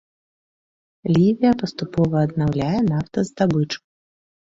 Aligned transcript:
Лівія 1.17 1.53
паступова 1.61 2.15
аднаўляе 2.29 2.79
нафтаздабычу. 2.91 3.79